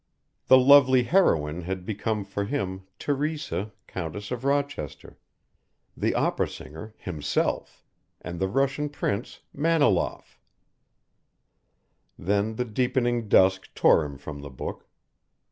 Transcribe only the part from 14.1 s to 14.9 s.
from the book.